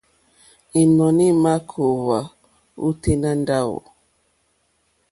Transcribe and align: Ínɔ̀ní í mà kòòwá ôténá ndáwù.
Ínɔ̀ní 0.81 1.25
í 1.31 1.39
mà 1.43 1.53
kòòwá 1.69 2.19
ôténá 2.85 3.29
ndáwù. 3.41 3.77